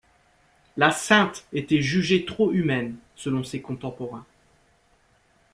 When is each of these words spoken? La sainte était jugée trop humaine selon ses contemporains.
La 0.77 0.89
sainte 0.89 1.45
était 1.53 1.83
jugée 1.83 2.25
trop 2.25 2.51
humaine 2.51 2.95
selon 3.15 3.43
ses 3.43 3.61
contemporains. 3.61 4.25